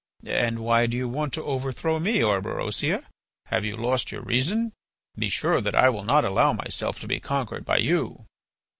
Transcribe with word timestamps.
And 0.25 0.57
why 0.65 0.87
do 0.87 0.97
you 0.97 1.07
want 1.07 1.31
to 1.33 1.43
overthrow 1.45 1.99
me, 1.99 2.23
Orberosia? 2.23 3.05
Have 3.45 3.63
you 3.63 3.75
lost 3.77 4.11
your 4.11 4.23
reason? 4.23 4.71
Be 5.15 5.29
sure 5.29 5.61
that 5.61 5.75
I 5.75 5.89
will 5.89 6.03
not 6.05 6.25
allow 6.25 6.53
myself 6.53 6.97
to 7.01 7.07
be 7.07 7.19
conquered 7.19 7.65
by 7.65 7.77
you!" 7.77 8.25